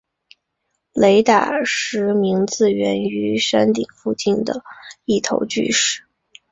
[0.93, 4.63] 雷打石名字源于山顶附近的
[5.05, 6.01] 一头巨石。